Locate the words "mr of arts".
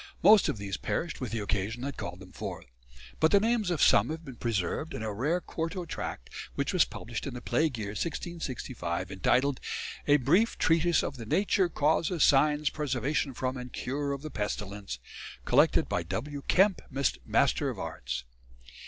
16.91-18.23